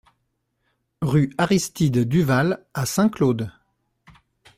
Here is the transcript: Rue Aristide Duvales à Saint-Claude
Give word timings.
Rue 1.03 1.29
Aristide 1.37 2.05
Duvales 2.07 2.65
à 2.73 2.87
Saint-Claude 2.87 3.51